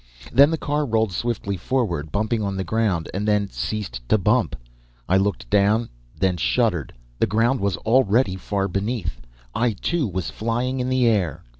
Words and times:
Then 0.33 0.49
the 0.49 0.57
car 0.57 0.83
rolled 0.87 1.11
swiftly 1.11 1.57
forward, 1.57 2.11
bumping 2.11 2.41
on 2.41 2.57
the 2.57 2.63
ground, 2.63 3.07
and 3.13 3.27
then 3.27 3.51
ceased 3.51 4.01
to 4.09 4.17
bump. 4.17 4.55
I 5.07 5.17
looked 5.17 5.47
down, 5.51 5.89
then 6.19 6.37
shuddered. 6.37 6.91
The 7.19 7.27
ground 7.27 7.59
was 7.59 7.77
already 7.77 8.35
far 8.35 8.67
beneath! 8.67 9.21
I 9.53 9.73
too, 9.73 10.07
was 10.07 10.31
flying 10.31 10.79
in 10.79 10.89
the 10.89 11.05
air! 11.05 11.43